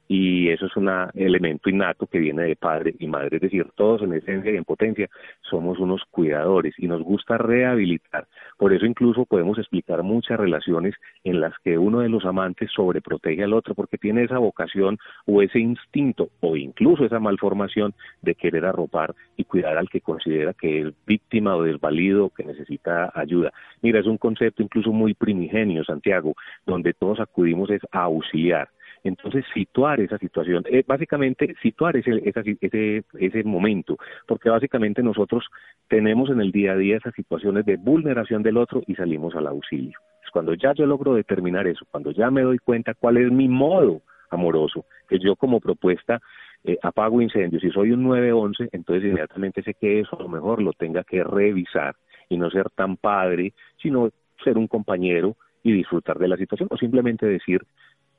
[0.08, 4.02] y eso es un elemento innato que viene de padre y madre, es decir, todos
[4.02, 5.08] en esencia y en potencia
[5.42, 8.26] somos unos cuidadores y nos gusta rehabilitar.
[8.56, 10.94] Por eso incluso podemos explicar muchas relaciones
[11.24, 15.42] en las que uno de los amantes sobreprotege al otro porque tiene esa vocación o
[15.42, 20.80] ese instinto o incluso esa malformación de querer arropar y cuidar al que considera que
[20.80, 23.52] es víctima o desvalido o que necesita ayuda.
[23.82, 28.70] Mira, es un concepto incluso muy primigenio, Santiago, donde todos acudimos es a auxiliar
[29.04, 32.22] entonces, situar esa situación, eh, básicamente situar ese,
[32.61, 35.44] ese, ese momento, porque básicamente nosotros
[35.88, 39.46] tenemos en el día a día esas situaciones de vulneración del otro y salimos al
[39.46, 39.98] auxilio.
[40.24, 43.48] Es cuando ya yo logro determinar eso, cuando ya me doy cuenta cuál es mi
[43.48, 46.20] modo amoroso, que yo como propuesta
[46.64, 50.61] eh, apago incendios, si soy un 911, entonces inmediatamente sé que eso a lo mejor
[50.61, 51.94] lo tenga que revisar
[52.28, 54.11] y no ser tan padre, sino
[54.44, 57.62] ser un compañero y disfrutar de la situación o simplemente decir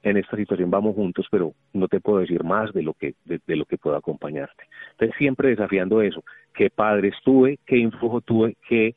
[0.03, 3.55] en esta situación vamos juntos, pero no te puedo decir más de lo que de,
[3.55, 4.63] lo que puedo acompañarte.
[4.91, 8.95] Entonces siempre desafiando eso, qué padres tuve, qué influjo tuve, qué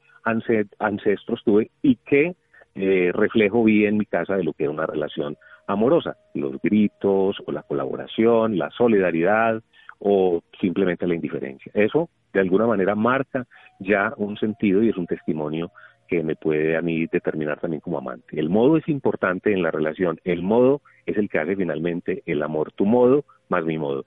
[0.78, 2.34] ancestros tuve y qué
[2.74, 5.36] eh, reflejo vi en mi casa de lo que era una relación
[5.66, 9.62] amorosa, los gritos o la colaboración, la solidaridad
[9.98, 11.70] o simplemente la indiferencia.
[11.74, 13.46] Eso de alguna manera marca
[13.78, 15.70] ya un sentido y es un testimonio
[16.08, 18.38] que me puede a mí determinar también como amante.
[18.38, 22.42] El modo es importante en la relación, el modo es el que hace finalmente el
[22.42, 24.04] amor, tu modo más mi modo.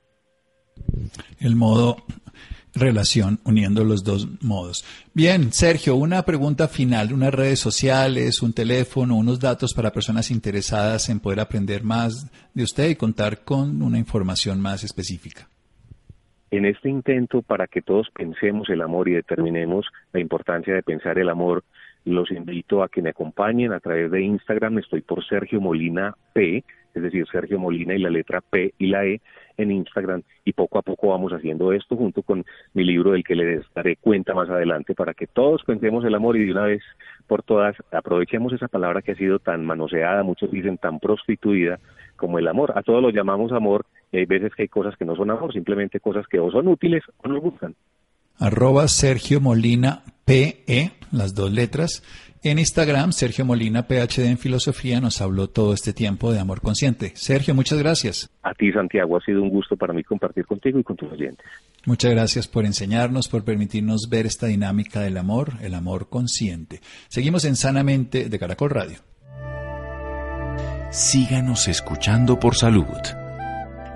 [1.39, 1.97] El modo
[2.75, 4.83] relación uniendo los dos modos.
[5.13, 11.09] Bien, Sergio, una pregunta final, unas redes sociales, un teléfono, unos datos para personas interesadas
[11.09, 15.47] en poder aprender más de usted y contar con una información más específica.
[16.51, 21.17] En este intento para que todos pensemos el amor y determinemos la importancia de pensar
[21.17, 21.63] el amor,
[22.05, 24.77] los invito a que me acompañen a través de Instagram.
[24.77, 26.63] Estoy por Sergio Molina P,
[26.93, 29.21] es decir, Sergio Molina y la letra P y la E
[29.57, 30.21] en Instagram.
[30.43, 33.95] Y poco a poco vamos haciendo esto junto con mi libro del que les daré
[33.95, 36.83] cuenta más adelante para que todos pensemos el amor y de una vez
[37.27, 41.79] por todas aprovechemos esa palabra que ha sido tan manoseada, muchos dicen tan prostituida
[42.15, 42.73] como el amor.
[42.75, 45.51] A todos lo llamamos amor y hay veces que hay cosas que no son amor,
[45.51, 47.75] simplemente cosas que o son útiles o nos gustan
[48.39, 52.03] arroba Sergio Molina PE, las dos letras.
[52.43, 57.11] En Instagram, Sergio Molina, PhD en Filosofía, nos habló todo este tiempo de amor consciente.
[57.15, 58.29] Sergio, muchas gracias.
[58.43, 61.45] A ti, Santiago, ha sido un gusto para mí compartir contigo y con tus oyentes.
[61.87, 66.81] Muchas gracias por enseñarnos, por permitirnos ver esta dinámica del amor, el amor consciente.
[67.07, 68.99] Seguimos en Sanamente de Caracol Radio.
[70.91, 72.85] Síganos escuchando por salud.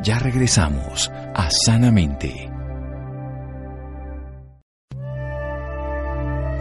[0.02, 2.59] Ya regresamos a Sanamente.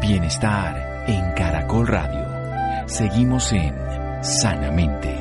[0.09, 2.89] Bienestar en Caracol Radio.
[2.89, 3.75] Seguimos en
[4.23, 5.15] Sanamente.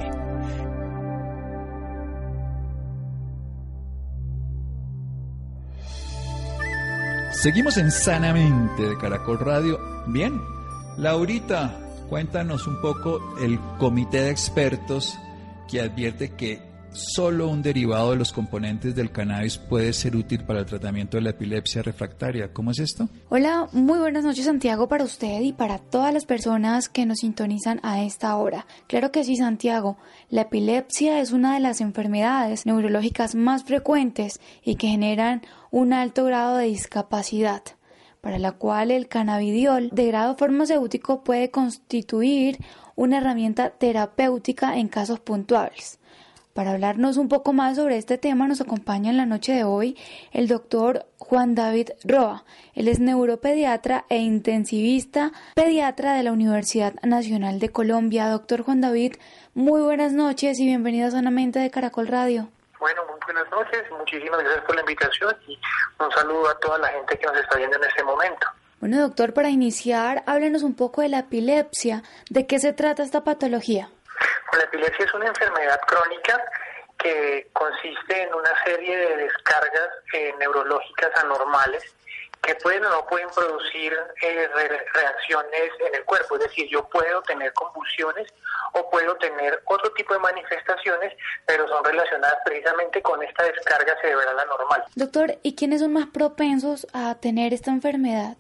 [7.34, 9.78] Seguimos en Sanamente de Caracol Radio.
[10.08, 10.42] Bien,
[10.96, 15.20] Laurita, cuéntanos un poco el comité de expertos
[15.68, 16.62] que advierte que
[16.98, 21.24] solo un derivado de los componentes del cannabis puede ser útil para el tratamiento de
[21.24, 22.52] la epilepsia refractaria.
[22.52, 23.08] ¿Cómo es esto?
[23.30, 27.80] Hola, muy buenas noches Santiago para usted y para todas las personas que nos sintonizan
[27.84, 28.66] a esta hora.
[28.88, 29.98] Claro que sí Santiago,
[30.30, 36.26] la epilepsia es una de las enfermedades neurológicas más frecuentes y que generan un alto
[36.26, 37.62] grado de discapacidad.
[38.20, 42.58] para la cual el cannabidiol de grado farmacéutico puede constituir
[42.96, 46.00] una herramienta terapéutica en casos puntuales.
[46.58, 49.96] Para hablarnos un poco más sobre este tema nos acompaña en la noche de hoy
[50.34, 52.46] el doctor Juan David Roa.
[52.74, 58.28] Él es neuropediatra e intensivista pediatra de la Universidad Nacional de Colombia.
[58.30, 59.18] Doctor Juan David,
[59.54, 62.50] muy buenas noches y bienvenido a Sanamente de Caracol Radio.
[62.80, 65.60] Bueno, muy buenas noches, muchísimas gracias por la invitación y
[66.04, 68.48] un saludo a toda la gente que nos está viendo en este momento.
[68.80, 72.02] Bueno, doctor, para iniciar, háblenos un poco de la epilepsia.
[72.32, 73.92] ¿De qué se trata esta patología?
[74.54, 76.44] La epilepsia es una enfermedad crónica
[76.98, 81.96] que consiste en una serie de descargas eh, neurológicas anormales
[82.42, 84.48] que pueden o no pueden producir eh,
[84.94, 86.36] reacciones en el cuerpo.
[86.36, 88.28] Es decir, yo puedo tener convulsiones
[88.74, 91.14] o puedo tener otro tipo de manifestaciones,
[91.46, 94.84] pero son relacionadas precisamente con esta descarga cerebral anormal.
[94.96, 98.38] Doctor, ¿y quiénes son más propensos a tener esta enfermedad?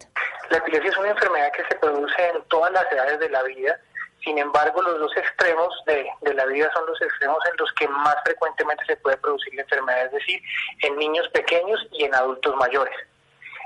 [0.50, 3.78] La epilepsia es una enfermedad que se produce en todas las edades de la vida
[4.24, 8.16] sin embargo, los dos extremos de, la vida son los extremos en los que más
[8.24, 10.42] frecuentemente se puede producir la enfermedad, es decir,
[10.82, 12.96] en niños pequeños y en adultos mayores.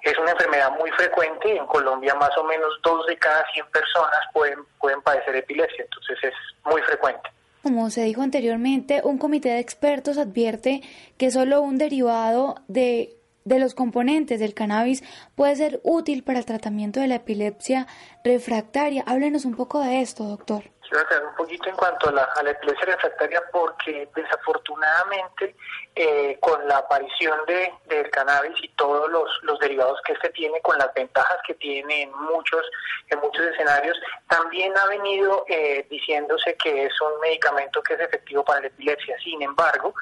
[0.03, 4.19] Es una enfermedad muy frecuente, en Colombia más o menos dos de cada 100 personas
[4.33, 6.33] pueden, pueden padecer epilepsia, entonces es
[6.65, 7.29] muy frecuente.
[7.63, 10.81] Como se dijo anteriormente, un comité de expertos advierte
[11.17, 15.03] que solo un derivado de de los componentes del cannabis
[15.35, 17.87] puede ser útil para el tratamiento de la epilepsia
[18.23, 19.03] refractaria.
[19.07, 20.63] Háblenos un poco de esto, doctor.
[20.81, 25.55] Quiero aclarar un poquito en cuanto a la, epilepsia refractaria porque desafortunadamente
[25.95, 30.59] eh, con la aparición de, del cannabis y todos los, los derivados que este tiene,
[30.61, 32.65] con las ventajas que tiene en muchos,
[33.09, 38.43] en muchos escenarios, también ha venido eh, diciéndose que es un medicamento que es efectivo
[38.43, 39.15] para la epilepsia.
[39.23, 39.93] Sin embargo,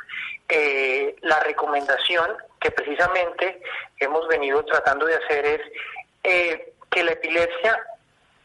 [0.48, 3.62] eh, la recomendación que precisamente
[4.00, 5.62] hemos venido tratando de hacer es
[6.24, 7.80] eh, que la epilepsia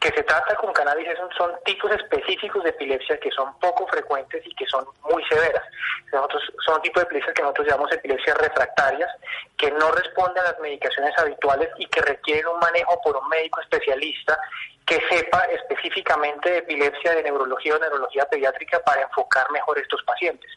[0.05, 4.55] que se trata con cannabis son, tipos específicos de epilepsia que son poco frecuentes y
[4.55, 5.65] que son muy severas.
[6.13, 9.11] Nosotros, son tipos de epilepsia que nosotros llamamos epilepsias refractarias,
[9.57, 13.63] que no responden a las medicaciones habituales y que requieren un manejo por un médico
[13.63, 14.39] especialista
[14.85, 20.51] que sepa específicamente de epilepsia, de neurología o neurología pediátrica para enfocar mejor estos pacientes.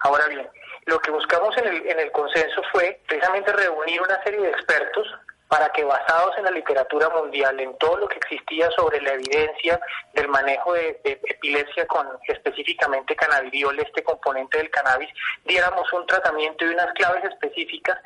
[0.00, 0.46] Ahora bien,
[0.86, 5.06] lo que buscamos en el, en el consenso fue precisamente reunir una serie de expertos
[5.52, 9.78] para que basados en la literatura mundial, en todo lo que existía sobre la evidencia
[10.14, 15.10] del manejo de, epilepsia con específicamente cannabidiol, este componente del cannabis,
[15.44, 17.98] diéramos un tratamiento y unas claves específicas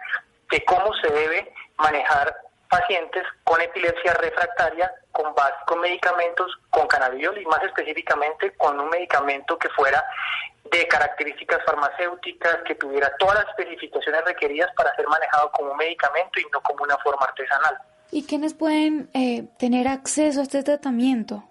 [0.50, 2.36] de cómo se debe manejar
[2.68, 5.34] pacientes con epilepsia refractaria con,
[5.66, 10.04] con medicamentos con cannabidiol y más específicamente con un medicamento que fuera
[10.70, 16.40] de características farmacéuticas, que tuviera todas las especificaciones requeridas para ser manejado como un medicamento
[16.40, 17.78] y no como una forma artesanal.
[18.10, 21.44] ¿Y quiénes pueden eh, tener acceso a este tratamiento?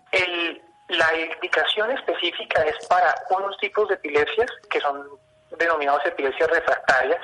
[0.88, 5.04] la indicación específica es para unos tipos de epilepsias que son
[5.58, 7.20] denominados epilepsias refractarias,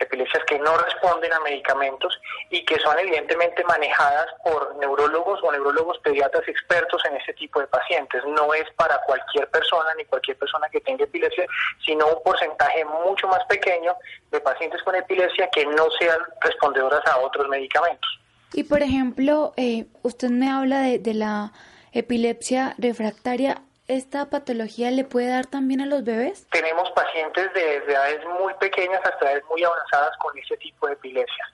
[0.00, 2.18] epilepsias que no responden a medicamentos
[2.50, 7.66] y que son evidentemente manejadas por neurólogos o neurólogos pediatras expertos en este tipo de
[7.66, 8.22] pacientes.
[8.26, 11.46] No es para cualquier persona ni cualquier persona que tenga epilepsia,
[11.84, 13.94] sino un porcentaje mucho más pequeño
[14.30, 18.10] de pacientes con epilepsia que no sean respondedoras a otros medicamentos.
[18.52, 21.52] Y por ejemplo, eh, usted me habla de, de la
[21.92, 23.62] epilepsia refractaria.
[23.86, 26.46] ¿Esta patología le puede dar también a los bebés?
[26.50, 31.52] Tenemos pacientes de, edades muy pequeñas hasta edades muy avanzadas con este tipo de epilepsia.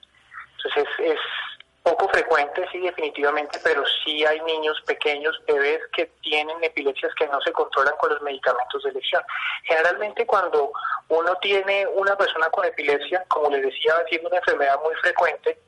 [0.55, 1.19] Entonces es,
[1.83, 7.41] poco frecuente, sí, definitivamente, pero sí hay niños pequeños, bebés que tienen epilepsias que no
[7.41, 9.23] se controlan con los medicamentos de elección.
[9.63, 10.71] Generalmente cuando
[11.09, 15.59] uno tiene una persona con epilepsia, como les decía, siendo una enfermedad muy frecuente,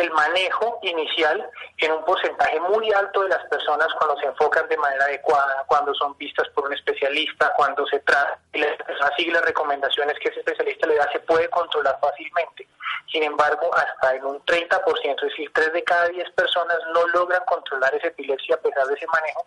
[0.00, 4.76] el manejo inicial en un porcentaje muy alto de las personas cuando se enfocan de
[4.78, 9.32] manera adecuada, cuando son vistas por un especialista, cuando se trata y la persona sigue
[9.32, 12.66] las recomendaciones que ese especialista le da, se puede controlar fácilmente.
[13.12, 17.42] Sin embargo, hasta en un 30%, es decir, 3 de cada 10 personas no logran
[17.44, 19.44] controlar esa epilepsia a pesar de ese manejo.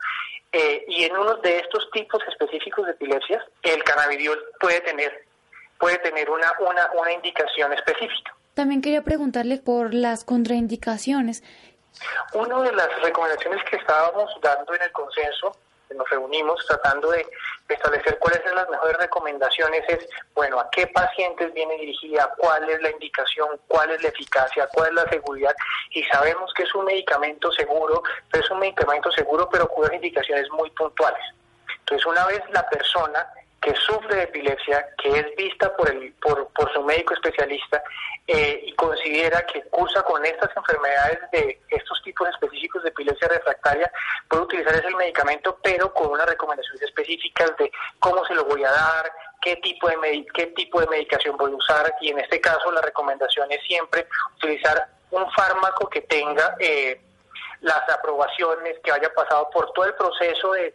[0.52, 5.26] Eh, y en uno de estos tipos específicos de epilepsias, el cannabidiol puede tener,
[5.80, 8.36] puede tener una, una, una indicación específica.
[8.54, 11.44] También quería preguntarle por las contraindicaciones.
[12.34, 15.56] Una de las recomendaciones que estábamos dando en el consenso,
[15.96, 17.26] nos reunimos tratando de
[17.70, 22.82] establecer cuáles son las mejores recomendaciones, es, bueno, a qué pacientes viene dirigida, cuál es
[22.82, 25.56] la indicación, cuál es la eficacia, cuál es la seguridad,
[25.92, 28.02] y sabemos que es un medicamento seguro,
[28.32, 31.22] pero es un medicamento seguro, pero cuyas indicaciones muy puntuales.
[31.80, 33.28] Entonces, una vez la persona
[33.64, 37.82] que sufre de epilepsia, que es vista por, el, por, por su médico especialista
[38.28, 43.90] eh, y considera que cursa con estas enfermedades de estos tipos específicos de epilepsia refractaria,
[44.28, 48.72] puede utilizar ese medicamento, pero con unas recomendaciones específicas de cómo se lo voy a
[48.72, 49.12] dar,
[49.42, 52.82] qué tipo de, qué tipo de medicación voy a usar y en este caso la
[52.82, 56.56] recomendación es siempre utilizar un fármaco que tenga...
[56.60, 57.00] Eh,
[57.64, 60.74] las aprobaciones, que haya pasado por todo el proceso de,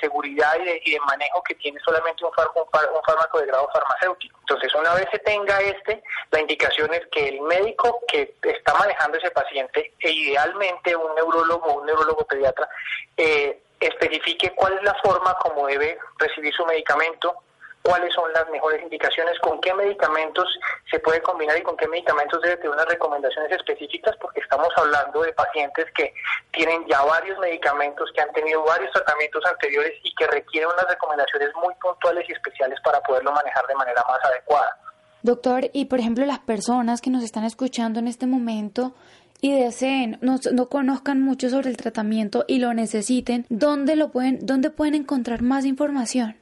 [0.00, 4.38] seguridad y de, manejo que tiene solamente un, un, fármaco de grado farmacéutico.
[4.40, 9.18] Entonces, una vez se tenga este, la indicación es que el médico que está manejando
[9.18, 12.66] ese paciente, e idealmente un neurólogo o un neurólogo pediatra,
[13.18, 17.34] eh, especifique cuál es la forma como debe recibir su medicamento,
[17.82, 20.46] cuáles son las mejores indicaciones, con qué medicamentos
[20.90, 25.22] se puede combinar y con qué medicamentos debe tener unas recomendaciones específicas, porque estamos hablando
[25.22, 26.12] de pacientes que
[26.52, 31.48] tienen ya varios medicamentos, que han tenido varios tratamientos anteriores y que requieren unas recomendaciones
[31.62, 34.76] muy puntuales y especiales para poderlo manejar de manera más adecuada.
[35.22, 38.94] Doctor, y por ejemplo las personas que nos están escuchando en este momento
[39.42, 44.38] y deseen, no, no, conozcan mucho sobre el tratamiento y lo necesiten, ¿dónde lo pueden,
[44.42, 46.39] dónde pueden encontrar más información?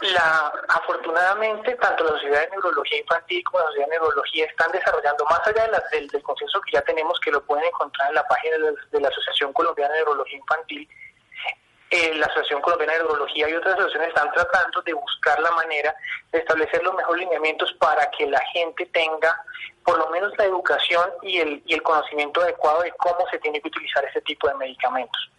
[0.00, 5.24] La, afortunadamente, tanto la Sociedad de Neurología Infantil como la Sociedad de Neurología están desarrollando,
[5.26, 8.56] más allá del, consenso que ya tenemos, que lo pueden encontrar en la página
[8.90, 10.88] de, la Asociación Colombiana de Neurología Infantil,
[11.90, 15.94] eh, la Asociación Colombiana de Neurología y otras asociaciones están tratando de buscar la manera
[16.32, 19.44] de establecer los mejores lineamientos para que la gente tenga
[19.84, 23.60] por lo menos la educación y el, y el conocimiento adecuado de cómo se tiene
[23.60, 25.30] que utilizar ese tipo de medicamentos.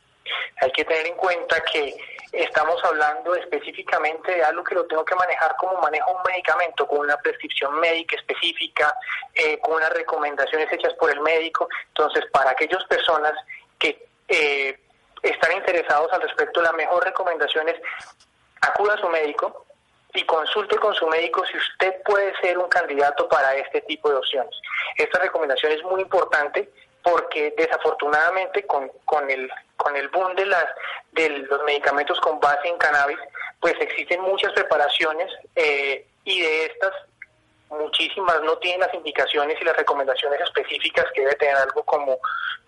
[0.61, 1.95] Hay que tener en cuenta que
[2.31, 6.99] estamos hablando específicamente de algo que lo tengo que manejar como manejo un medicamento, con
[6.99, 8.95] una prescripción médica específica,
[9.33, 11.67] eh, con unas recomendaciones hechas por el médico.
[11.89, 13.33] Entonces, para aquellas personas
[13.77, 14.79] que eh,
[15.21, 17.75] están interesados al respecto, la mejor recomendación es
[18.61, 19.65] acuda a su médico
[20.13, 24.17] y consulte con su médico si usted puede ser un candidato para este tipo de
[24.17, 24.55] opciones.
[24.95, 26.69] Esta recomendación es muy importante
[27.03, 30.65] porque desafortunadamente con, con el con el boom de las
[31.11, 33.19] de los medicamentos con base en cannabis
[33.59, 36.93] pues existen muchas preparaciones eh, y de estas
[37.69, 42.17] muchísimas no tienen las indicaciones y las recomendaciones específicas que debe tener algo como,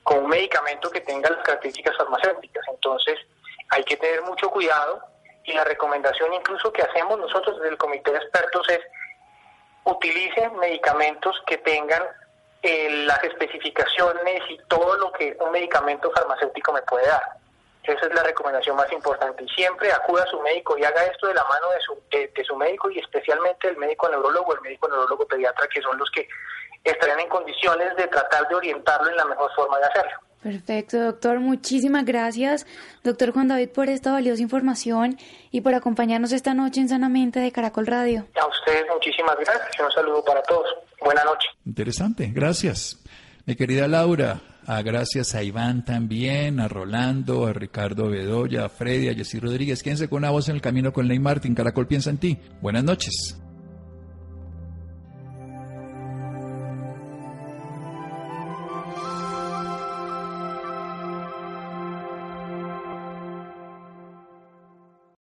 [0.04, 2.66] como un medicamento que tenga las características farmacéuticas.
[2.70, 3.20] Entonces
[3.70, 5.02] hay que tener mucho cuidado
[5.44, 8.80] y la recomendación incluso que hacemos nosotros desde el comité de expertos es
[9.84, 12.04] utilicen medicamentos que tengan
[12.68, 17.22] eh, las especificaciones y todo lo que un medicamento farmacéutico me puede dar.
[17.88, 19.44] Esa es la recomendación más importante.
[19.44, 22.44] Y siempre acuda a su médico y haga esto de la mano de su, de,
[22.44, 26.28] su médico y especialmente el médico neurólogo, el médico neurólogo pediatra, que son los que
[26.84, 30.20] estarían en condiciones de tratar de orientarlo en la mejor forma de hacerlo.
[30.42, 31.40] Perfecto, doctor.
[31.40, 32.68] Muchísimas gracias,
[33.04, 35.18] doctor Juan David, por esta valiosa información
[35.50, 38.28] y por acompañarnos esta noche en Sanamente de Caracol Radio.
[38.40, 40.68] A ustedes muchísimas gracias y un saludo para todos.
[41.02, 41.50] Buenas noches.
[41.66, 43.02] Interesante, gracias.
[43.48, 49.09] Mi querida Laura, a gracias a Iván también, a Rolando, a Ricardo Bedoya, a Freddy,
[49.09, 49.84] a Jessy Rodríguez.
[49.84, 51.55] Quédense con una voz en el camino con Ley Martín.
[51.55, 52.38] Caracol piensa en ti.
[52.61, 53.38] Buenas noches.